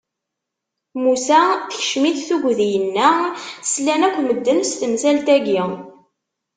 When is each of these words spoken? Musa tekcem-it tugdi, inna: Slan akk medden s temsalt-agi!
Musa 1.01 1.39
tekcem-it 1.69 2.19
tugdi, 2.27 2.67
inna: 2.79 3.09
Slan 3.71 4.01
akk 4.07 4.17
medden 4.25 4.59
s 4.69 4.71
temsalt-agi! 4.79 5.59